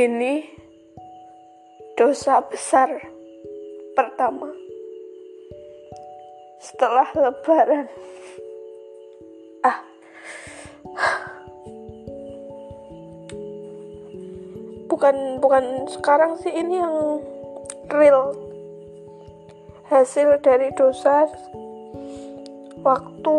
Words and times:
ini 0.00 0.48
dosa 2.00 2.40
besar 2.48 2.88
pertama. 3.92 4.48
Setelah 6.60 7.08
lebaran. 7.12 7.88
Ah. 9.60 9.84
Bukan 14.88 15.40
bukan 15.44 15.64
sekarang 15.92 16.40
sih 16.40 16.52
ini 16.52 16.80
yang 16.80 17.20
real. 17.92 18.32
Hasil 19.92 20.40
dari 20.40 20.72
dosa 20.72 21.28
waktu 22.80 23.38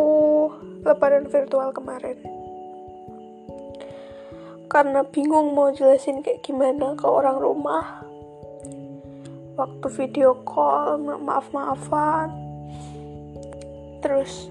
lebaran 0.86 1.26
virtual 1.26 1.74
kemarin 1.74 2.41
karena 4.72 5.04
bingung 5.04 5.52
mau 5.52 5.68
jelasin 5.76 6.24
kayak 6.24 6.48
gimana 6.48 6.96
ke 6.96 7.04
orang 7.04 7.44
rumah. 7.44 8.08
Waktu 9.60 9.88
video 10.00 10.32
call 10.48 10.96
maaf-maafan. 11.04 12.32
Terus 14.00 14.48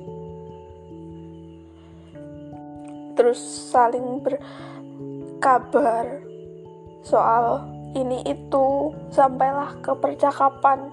terus 3.17 3.41
saling 3.73 4.21
berkabar 4.21 6.21
soal 7.01 7.65
ini 7.97 8.21
itu 8.29 8.93
sampailah 9.09 9.73
ke 9.81 9.97
percakapan 9.97 10.93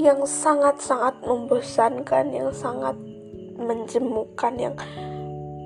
yang 0.00 0.24
sangat-sangat 0.24 1.20
membosankan 1.22 2.32
yang 2.32 2.50
sangat 2.50 2.96
menjemukan 3.60 4.54
yang 4.58 4.74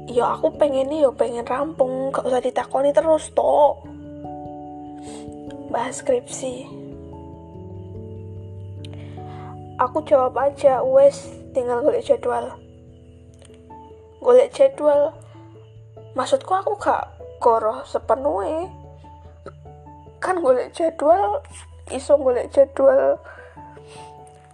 ya 0.08 0.34
aku 0.34 0.56
pengen 0.56 0.88
nih 0.88 1.04
ya 1.04 1.10
pengen 1.12 1.44
rampung. 1.44 2.10
Gak 2.10 2.24
usah 2.24 2.40
ditakoni 2.40 2.90
terus 2.96 3.30
toh 3.36 3.84
bahas 5.68 6.00
skripsi. 6.00 6.64
Aku 9.78 10.02
jawab 10.02 10.34
aja 10.40 10.82
wes 10.82 11.28
tinggal 11.54 11.84
golek 11.84 12.02
jadwal. 12.02 12.56
Golek 14.18 14.50
jadwal. 14.50 15.14
Maksudku 16.16 16.50
aku 16.50 16.74
gak 16.80 17.14
koro 17.38 17.86
sepenuhnya. 17.86 18.66
Kan 20.18 20.42
golek 20.42 20.74
jadwal 20.74 21.44
iso 21.94 22.18
golek 22.18 22.50
jadwal 22.50 23.16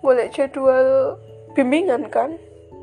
golek 0.05 0.31
jadwal 0.37 1.19
bimbingan 1.57 2.07
kan 2.13 2.37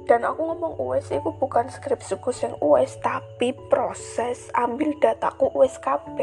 dan 0.10 0.26
aku 0.26 0.42
ngomong 0.54 0.78
US 0.82 1.14
itu 1.14 1.30
bukan 1.38 1.70
skripsiku 1.70 2.34
yang 2.42 2.56
US 2.62 2.98
tapi 3.00 3.54
proses 3.70 4.50
ambil 4.58 4.94
dataku 4.98 5.50
US 5.54 5.78
KB 5.78 6.18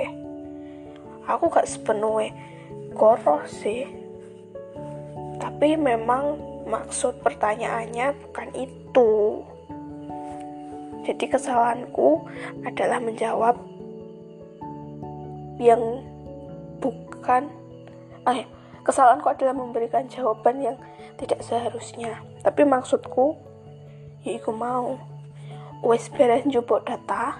aku 1.28 1.52
gak 1.52 1.68
sepenuhnya 1.68 2.32
koroh 2.98 3.46
sih. 3.46 3.86
Tapi 5.38 5.78
memang 5.78 6.34
maksud 6.66 7.22
pertanyaannya 7.22 8.16
bukan 8.26 8.48
itu. 8.58 9.10
Jadi 11.06 11.24
kesalahanku 11.30 12.26
adalah 12.66 12.98
menjawab 13.00 13.56
yang 15.62 15.80
bukan 16.82 17.48
eh 18.28 18.44
kesalahanku 18.84 19.30
adalah 19.30 19.56
memberikan 19.56 20.04
jawaban 20.10 20.60
yang 20.60 20.76
tidak 21.16 21.40
seharusnya. 21.40 22.20
Tapi 22.44 22.66
maksudku 22.66 23.38
ya 24.22 24.38
iku 24.38 24.50
mau. 24.54 24.98
Wes 25.82 26.10
beres 26.10 26.42
njupuk 26.46 26.82
data. 26.86 27.38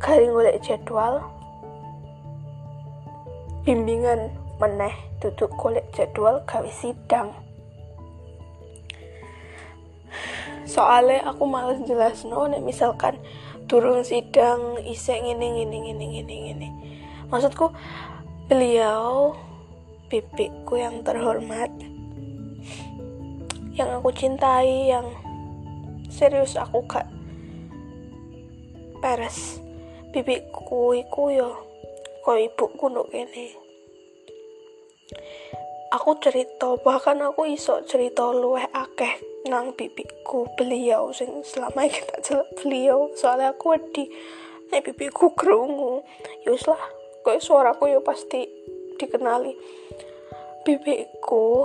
Garing 0.00 0.32
golek 0.32 0.60
jadwal. 0.64 1.24
Bimbingan 3.66 4.32
meneh 4.56 4.94
duduk 5.20 5.52
golek 5.60 5.84
jadwal 5.92 6.40
gawe 6.48 6.70
sidang. 6.72 7.32
Soalnya 10.66 11.28
aku 11.28 11.44
males 11.44 11.80
jelas 11.84 12.24
no 12.24 12.48
nek 12.48 12.64
misalkan 12.64 13.20
turun 13.66 14.02
sidang 14.06 14.80
isek 14.82 15.22
ngene 15.22 15.62
ngene 15.62 15.76
ngene 15.84 16.04
ngene 16.04 16.34
ngene. 16.46 16.68
Maksudku 17.28 17.74
beliau 18.46 19.34
bibikku 20.06 20.78
yang 20.78 21.02
terhormat 21.02 21.70
yang 23.76 23.90
aku 24.00 24.08
cintai 24.14 24.88
yang 24.88 25.04
serius 26.16 26.56
aku 26.56 26.80
gak 26.88 27.04
peres. 29.04 29.60
Bibiku 30.16 30.96
iku 30.96 31.28
yo 31.28 31.50
kok 32.24 32.40
ibuku 32.40 32.88
nuk 32.88 33.12
aku 35.92 36.18
cerita 36.18 36.76
bahkan 36.82 37.20
aku 37.22 37.46
iso 37.48 37.80
cerita 37.86 38.28
luweh 38.28 38.66
akeh 38.74 39.16
nang 39.46 39.72
bibiku 39.72 40.44
beliau 40.58 41.14
sing 41.14 41.44
selama 41.46 41.86
ini 41.86 42.00
tak 42.02 42.20
jelek 42.26 42.48
beliau. 42.58 43.12
Soalnya 43.14 43.54
aku 43.54 43.76
wedi 43.76 44.04
nek 44.72 44.82
bibiku 44.82 45.36
kerungu 45.36 46.02
yus 46.44 46.66
lah 46.66 46.80
kok 47.22 47.38
suaraku 47.38 47.92
yo 47.92 48.00
pasti 48.02 48.44
dikenali. 48.98 49.54
Bibiku 50.66 51.64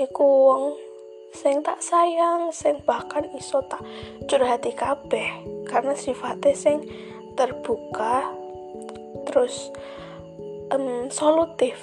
iku 0.00 0.26
wong 0.48 0.62
sing 1.30 1.62
tak 1.62 1.78
sayang 1.78 2.50
sing 2.50 2.82
bahkan 2.84 3.26
iso 3.38 3.62
tak 3.66 3.82
curhati 4.26 4.74
kabeh. 4.74 5.30
Karena 5.66 5.94
sifatnya 5.94 6.54
sing 6.54 6.84
terbuka 7.38 8.26
terus 9.30 9.70
um, 10.74 11.06
solutif. 11.08 11.78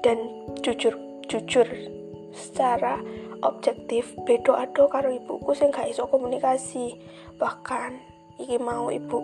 Dan 0.00 0.16
jujur 0.64 0.96
jujur 1.28 1.68
secara 2.32 2.98
objektif 3.44 4.16
bedo 4.24 4.56
ado 4.56 4.88
karo 4.88 5.12
ibuku 5.12 5.52
sing 5.52 5.70
gak 5.70 5.90
iso 5.92 6.08
komunikasi. 6.08 6.96
Bahkan 7.36 7.90
iki 8.40 8.56
mau 8.56 8.88
ibu 8.88 9.20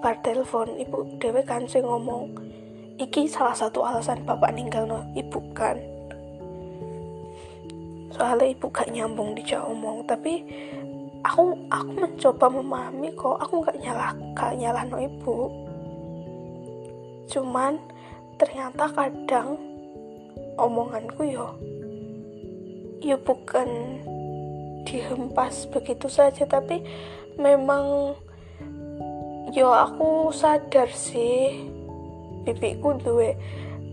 bar 0.00 0.16
telepon 0.22 0.78
ibu 0.78 1.18
dewe 1.18 1.42
kan 1.42 1.66
sing 1.66 1.82
ngomong 1.84 2.30
iki 3.02 3.26
salah 3.26 3.52
satu 3.52 3.82
alasan 3.82 4.22
bapak 4.22 4.54
ninggal 4.54 4.86
no 4.86 5.02
ibu 5.18 5.42
kan 5.52 5.76
soalnya 8.10 8.50
ibu 8.50 8.66
gak 8.70 8.90
nyambung 8.90 9.34
dijak 9.38 9.62
omong 9.64 10.02
tapi 10.04 10.42
aku 11.22 11.54
aku 11.68 11.90
mencoba 11.94 12.46
memahami 12.48 13.08
kok. 13.14 13.38
Aku 13.44 13.62
gak 13.62 13.78
nyalah 13.78 14.12
gak 14.34 14.56
nyalah 14.56 14.82
no 14.88 14.96
ibu. 14.98 15.36
Cuman 17.30 17.78
ternyata 18.40 18.88
kadang 18.90 19.60
omonganku 20.56 21.28
yo 21.28 21.56
yo 23.00 23.16
bukan 23.20 24.00
dihempas 24.84 25.68
begitu 25.68 26.08
saja 26.08 26.44
tapi 26.44 26.84
memang 27.36 28.16
yo 29.52 29.72
aku 29.72 30.32
sadar 30.32 30.88
sih 30.92 31.64
bibiku 32.44 32.96
duwe 32.96 33.36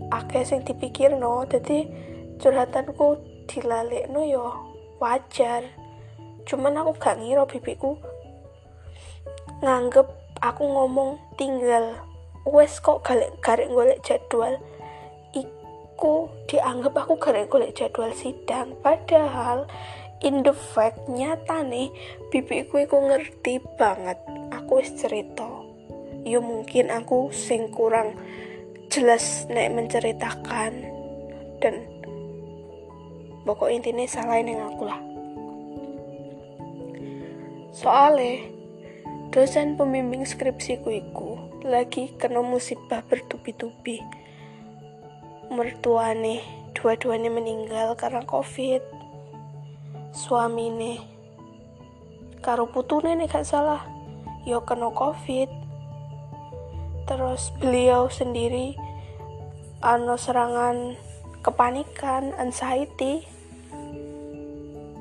akeh 0.08 0.44
sing 0.44 0.64
dipikir 0.64 1.12
no 1.16 1.44
jadi 1.44 1.88
curhatanku 2.40 3.20
no 4.12 4.20
yo 4.24 4.52
wajar. 5.00 5.64
Cuman 6.44 6.76
aku 6.80 6.92
gak 6.96 7.20
ngira 7.20 7.44
bibiku 7.48 7.96
nganggep 9.64 10.06
aku 10.38 10.62
ngomong 10.64 11.18
tinggal. 11.40 11.98
Wes 12.48 12.80
kok 12.80 13.04
galek 13.04 13.36
garek 13.44 13.68
golek 13.68 14.00
jadwal. 14.04 14.56
Iku 15.36 16.32
dianggap 16.48 16.94
aku 16.96 17.20
garek 17.20 17.50
golek 17.52 17.76
jadwal 17.76 18.12
sidang. 18.14 18.76
Padahal 18.80 19.68
in 20.24 20.40
the 20.44 20.54
fact 20.54 21.08
nyata 21.08 21.60
nih 21.64 21.92
bibiku 22.32 22.84
iku 22.84 22.96
ngerti 23.00 23.60
banget. 23.76 24.16
Aku 24.54 24.80
wis 24.80 24.94
cerita. 24.96 25.48
Yo 26.24 26.40
mungkin 26.40 26.88
aku 26.92 27.32
sing 27.32 27.68
kurang 27.72 28.16
jelas 28.88 29.44
nek 29.52 29.72
menceritakan. 29.74 30.72
Dan 31.58 31.97
pokok 33.48 33.72
intinya 33.72 34.04
salahin 34.04 34.52
yang 34.52 34.68
aku 34.68 34.84
lah. 34.84 35.00
Soalnya 37.72 38.44
dosen 39.32 39.80
pembimbing 39.80 40.28
skripsiku 40.28 40.92
iku 40.92 41.40
lagi 41.64 42.12
kena 42.20 42.44
musibah 42.44 43.00
bertubi-tubi. 43.08 44.04
Mertuane 45.48 46.44
dua-duanya 46.76 47.32
meninggal 47.32 47.96
karena 47.96 48.20
covid. 48.28 48.84
Suami 50.12 50.68
nih 50.68 51.00
karo 52.44 52.68
putune 52.68 53.16
nih 53.16 53.32
gak 53.32 53.48
salah 53.48 53.80
yo 54.44 54.60
kena 54.68 54.92
covid. 54.92 55.48
Terus 57.08 57.48
beliau 57.56 58.12
sendiri 58.12 58.76
ano 59.80 60.20
serangan 60.20 61.00
kepanikan 61.40 62.36
anxiety 62.36 63.37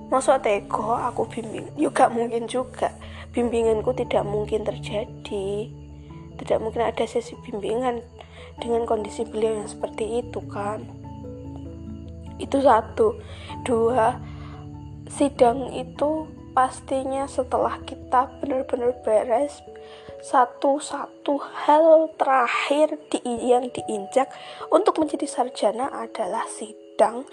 Masuk 0.08 0.40
teko 0.40 0.96
aku 0.96 1.28
bimbing. 1.28 1.68
Juga 1.76 2.08
mungkin 2.08 2.48
juga. 2.48 2.96
Bimbinganku 3.36 3.92
tidak 3.92 4.24
mungkin 4.24 4.64
terjadi. 4.64 5.68
Tidak 6.38 6.58
mungkin 6.64 6.88
ada 6.88 7.04
sesi 7.04 7.36
bimbingan 7.44 8.00
dengan 8.62 8.88
kondisi 8.88 9.28
beliau 9.28 9.60
yang 9.60 9.70
seperti 9.70 10.24
itu 10.24 10.40
kan? 10.48 10.86
Itu 12.40 12.64
satu. 12.64 13.20
Dua 13.68 14.16
sidang 15.12 15.76
itu 15.76 16.30
pastinya 16.56 17.30
setelah 17.30 17.78
kita 17.86 18.32
benar-benar 18.42 18.98
beres 19.06 19.62
satu-satu 20.26 21.38
hal 21.38 22.10
terakhir 22.18 22.98
di, 23.14 23.22
yang 23.54 23.70
diinjak 23.70 24.34
untuk 24.74 24.98
menjadi 24.98 25.30
sarjana 25.30 25.94
adalah 25.94 26.50
sidang 26.50 27.30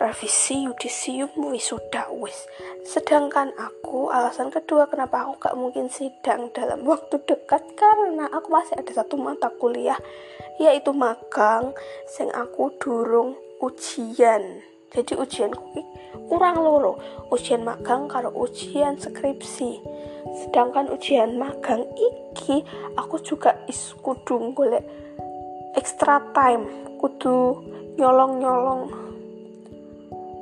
revisi 0.00 0.64
yudisium 0.64 1.28
wisuda 1.36 2.08
wis 2.16 2.48
sedangkan 2.88 3.52
aku 3.60 4.08
alasan 4.08 4.48
kedua 4.48 4.88
kenapa 4.88 5.28
aku 5.28 5.36
gak 5.36 5.54
mungkin 5.60 5.92
sidang 5.92 6.48
dalam 6.56 6.82
waktu 6.88 7.20
dekat 7.28 7.62
karena 7.76 8.24
aku 8.32 8.48
masih 8.48 8.80
ada 8.80 8.92
satu 8.96 9.20
mata 9.20 9.52
kuliah 9.60 10.00
yaitu 10.60 10.92
magang 10.92 11.72
sing 12.04 12.28
aku 12.36 12.68
durung 12.76 13.32
ujian. 13.64 14.60
Jadi 14.92 15.16
ujian 15.16 15.56
kurang 16.28 16.60
loro. 16.60 17.00
Ujian 17.32 17.64
magang 17.64 18.12
karo 18.12 18.28
ujian 18.36 19.00
skripsi. 19.00 19.80
Sedangkan 20.44 20.92
ujian 20.92 21.40
magang 21.40 21.88
iki 21.96 22.60
aku 23.00 23.16
juga 23.24 23.56
is 23.72 23.96
kudu 24.04 24.52
golek 24.52 24.84
extra 25.72 26.20
time 26.36 26.68
kudu 27.00 27.64
nyolong-nyolong 27.96 28.92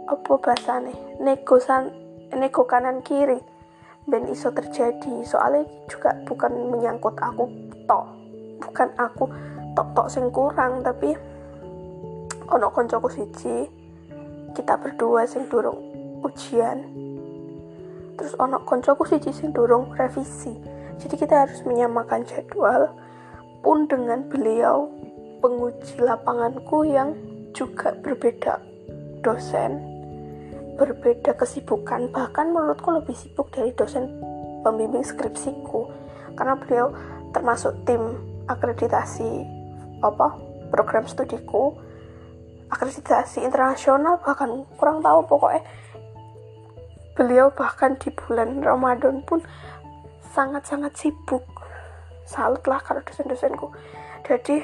apa 0.08 0.40
bahasane 0.40 0.96
negosan 1.20 1.92
nego 2.32 2.64
kanan 2.64 3.04
kiri. 3.04 3.38
Ben 4.08 4.24
iso 4.32 4.48
terjadi. 4.48 5.20
Soalnya 5.20 5.68
juga 5.84 6.16
bukan 6.24 6.72
menyangkut 6.72 7.12
aku 7.20 7.44
tok. 7.84 8.08
Bukan 8.64 8.88
aku 8.96 9.28
tok 9.76 9.88
tok 9.92 10.08
sing 10.08 10.32
kurang 10.32 10.80
tapi 10.80 11.12
ono 12.48 12.72
koncoku 12.72 13.12
siji. 13.12 13.68
Kita 14.56 14.80
berdua 14.80 15.28
sing 15.28 15.44
durung 15.52 15.76
ujian. 16.24 16.88
Terus 18.16 18.32
ono 18.40 18.64
koncoku 18.64 19.04
siji 19.04 19.28
sing 19.28 19.52
durung 19.52 19.92
revisi. 19.92 20.56
Jadi 20.98 21.14
kita 21.14 21.46
harus 21.46 21.60
menyamakan 21.68 22.24
jadwal 22.24 22.90
pun 23.60 23.86
dengan 23.86 24.24
beliau 24.26 24.88
penguji 25.44 26.00
lapanganku 26.02 26.82
yang 26.88 27.14
juga 27.54 27.94
berbeda 28.02 28.58
dosen 29.22 29.97
berbeda 30.78 31.34
kesibukan 31.34 32.08
bahkan 32.14 32.54
menurutku 32.54 32.94
lebih 32.94 33.12
sibuk 33.18 33.50
dari 33.50 33.74
dosen 33.74 34.06
pembimbing 34.62 35.02
skripsiku. 35.02 35.90
Karena 36.38 36.54
beliau 36.54 36.94
termasuk 37.34 37.74
tim 37.82 38.00
akreditasi 38.46 39.42
apa 40.00 40.38
program 40.70 41.04
studiku. 41.10 41.74
Akreditasi 42.70 43.42
internasional 43.42 44.22
bahkan 44.22 44.62
kurang 44.78 45.02
tahu 45.02 45.26
pokoknya. 45.26 45.66
Beliau 47.18 47.50
bahkan 47.50 47.98
di 47.98 48.14
bulan 48.14 48.62
Ramadan 48.62 49.26
pun 49.26 49.42
sangat-sangat 50.30 50.94
sibuk. 50.94 51.42
Salut 52.22 52.62
lah 52.70 52.78
kalau 52.84 53.02
dosen-dosenku. 53.02 53.72
Jadi 54.22 54.62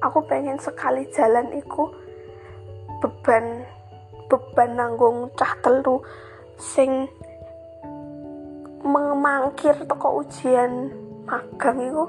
aku 0.00 0.24
pengen 0.24 0.56
sekali 0.56 1.04
jalan 1.12 1.52
itu 1.52 1.82
beban 3.04 3.66
beban 4.30 4.78
nanggung 4.78 5.34
cah 5.34 5.58
telu 5.58 5.98
sing 6.54 7.10
memangkir 8.86 9.74
toko 9.90 10.22
ujian 10.22 10.94
magang 11.26 11.82
itu 11.82 12.04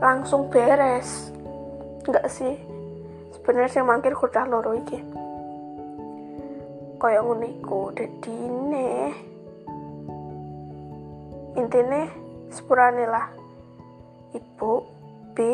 langsung 0.00 0.48
beres. 0.48 1.30
Enggak 2.08 2.32
sih. 2.32 2.56
Sebenarnya 3.36 3.70
sih 3.70 3.84
mangkir 3.84 4.16
kudah 4.16 4.48
loro 4.48 4.72
iki. 4.72 4.98
Kaya 6.96 7.20
ngono 7.20 7.44
iku 7.44 7.92
dadi 7.92 8.36
ne 8.48 8.90
intine 11.60 12.00
sepurane 12.48 13.04
lah. 13.04 13.28
Ibu 14.32 14.72
bi 15.36 15.50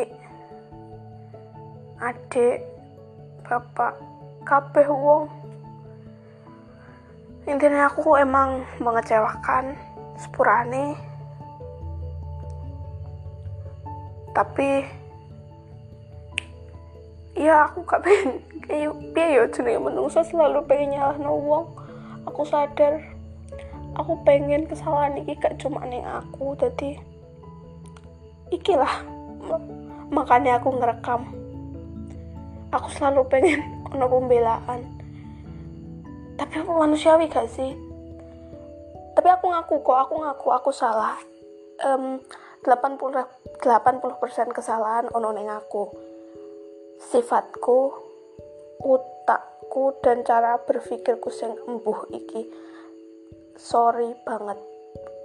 adik 2.03 2.63
bapak 3.45 3.95
kabeh 4.47 4.87
wong 4.91 5.42
intinya 7.43 7.91
aku 7.91 8.15
emang 8.19 8.63
mengecewakan 8.79 9.75
sepurane. 10.15 10.95
Tapi 14.33 14.87
ya 17.35 17.67
aku 17.67 17.83
gak 17.83 18.07
pengen 18.07 18.41
kayak 18.67 18.95
ya 19.35 19.43
jenenge 19.51 19.81
menungso 19.83 20.23
selalu 20.23 20.63
pengen 20.71 20.97
nyalah 20.97 21.19
wong. 21.19 21.67
Aku 22.31 22.47
sadar 22.47 23.03
aku 23.99 24.23
pengen 24.23 24.71
kesalahan 24.71 25.19
ini 25.19 25.35
gak 25.37 25.59
cuma 25.59 25.83
nih 25.85 26.07
aku. 26.07 26.55
Jadi 26.55 26.97
ikilah 28.55 29.03
makanya 30.15 30.63
aku 30.63 30.71
ngerekam. 30.79 31.27
Aku 32.71 32.89
selalu 32.95 33.27
pengen 33.29 33.61
ono 33.93 34.07
pembelaan 34.07 35.02
tapi 36.37 36.55
aku 36.61 36.71
manusiawi 36.73 37.29
gak 37.29 37.49
sih? 37.51 37.73
Tapi 39.13 39.29
aku 39.29 39.53
ngaku 39.53 39.75
kok 39.85 39.99
aku 40.09 40.15
ngaku 40.25 40.49
aku 40.53 40.71
salah. 40.73 41.17
Um, 41.83 42.23
80 42.63 42.99
80% 43.59 44.57
kesalahan 44.57 45.11
ono 45.11 45.29
neng 45.35 45.51
aku. 45.51 45.91
Sifatku 47.03 47.79
utakku 48.83 49.99
dan 50.01 50.23
cara 50.23 50.59
berpikirku 50.63 51.29
yang 51.43 51.59
embuh 51.67 52.07
iki. 52.15 52.47
Sorry 53.59 54.15
banget. 54.23 54.59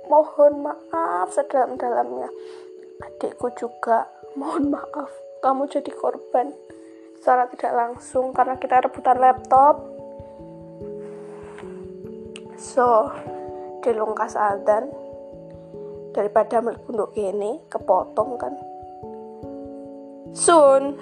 Mohon 0.10 0.72
maaf 0.72 1.32
sedalam-dalamnya. 1.34 2.30
Adikku 3.06 3.54
juga 3.54 4.10
mohon 4.34 4.74
maaf. 4.74 5.10
Kamu 5.42 5.70
jadi 5.70 5.94
korban 5.94 6.50
secara 7.18 7.46
tidak 7.50 7.74
langsung 7.74 8.34
karena 8.34 8.58
kita 8.58 8.82
rebutan 8.82 9.18
laptop 9.22 9.97
so 12.58 13.14
dilungkas 13.86 14.34
adan 14.34 14.90
daripada 16.12 16.60
melpunduk 16.60 17.14
ini 17.14 17.62
kepotong 17.70 18.32
kan. 18.42 18.54
Soon 20.34 20.98